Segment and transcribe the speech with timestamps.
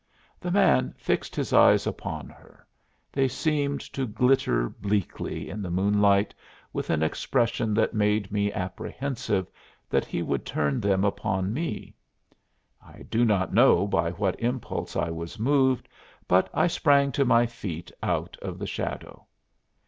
[0.39, 2.65] The man fixed his eyes upon her;
[3.11, 6.33] they seemed to glitter bleakly in the moonlight
[6.73, 9.45] with an expression that made me apprehensive
[9.91, 11.93] that he would turn them upon me.
[12.83, 15.87] I do not know by what impulse I was moved,
[16.27, 19.27] but I sprang to my feet out of the shadow.